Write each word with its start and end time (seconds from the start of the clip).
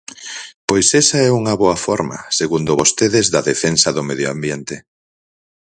Pois 0.67 0.87
esa 1.01 1.17
é 1.27 1.29
unha 1.39 1.53
boa 1.61 1.77
forma, 1.85 2.17
segundo 2.39 2.71
vostedes, 2.81 3.25
da 3.33 3.41
defensa 3.51 3.89
do 3.95 4.03
medio 4.09 4.29
ambiente. 4.35 4.75